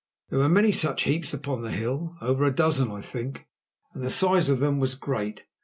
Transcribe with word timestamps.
There 0.31 0.39
were 0.39 0.49
many 0.49 0.71
such 0.71 1.03
heaps 1.03 1.31
upon 1.31 1.61
the 1.61 1.69
hill, 1.69 2.15
over 2.21 2.43
a 2.43 2.49
dozen, 2.51 2.89
I 2.89 3.01
think, 3.01 3.45
and 3.93 4.01
the 4.01 4.09
size 4.09 4.49
of 4.49 4.57
them 4.57 4.79
was 4.79 4.95
great. 4.95 5.45